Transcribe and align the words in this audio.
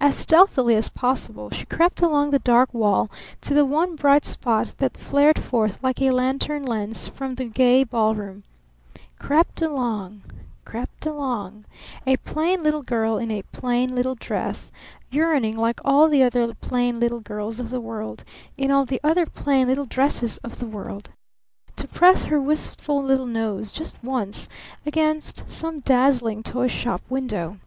As 0.00 0.16
stealthily 0.16 0.74
as 0.74 0.88
possible 0.88 1.50
she 1.50 1.66
crept 1.66 2.00
along 2.00 2.30
the 2.30 2.38
dark 2.38 2.72
wall 2.72 3.10
to 3.42 3.52
the 3.52 3.66
one 3.66 3.94
bright 3.94 4.24
spot 4.24 4.72
that 4.78 4.96
flared 4.96 5.38
forth 5.38 5.84
like 5.84 6.00
a 6.00 6.12
lantern 6.12 6.62
lens 6.62 7.08
from 7.08 7.34
the 7.34 7.44
gay 7.44 7.84
ballroom 7.84 8.42
crept 9.18 9.60
along 9.60 10.22
crept 10.64 11.04
along 11.04 11.66
a 12.06 12.16
plain 12.16 12.62
little 12.62 12.80
girl 12.80 13.18
in 13.18 13.30
a 13.30 13.42
plain 13.52 13.94
little 13.94 14.14
dress, 14.14 14.72
yearning 15.10 15.58
like 15.58 15.78
all 15.84 16.08
the 16.08 16.22
other 16.22 16.54
plain 16.54 16.98
little 16.98 17.20
girls 17.20 17.60
of 17.60 17.68
the 17.68 17.82
world, 17.82 18.24
in 18.56 18.70
all 18.70 18.86
the 18.86 19.00
other 19.04 19.26
plain 19.26 19.66
little 19.66 19.84
dresses 19.84 20.38
of 20.38 20.58
the 20.58 20.66
world, 20.66 21.10
to 21.76 21.86
press 21.86 22.24
her 22.24 22.40
wistful 22.40 23.02
little 23.02 23.26
nose 23.26 23.70
just 23.70 24.02
once 24.02 24.48
against 24.86 25.44
some 25.50 25.80
dazzling 25.80 26.42
toy 26.42 26.66
shop 26.66 27.02
window. 27.10 27.58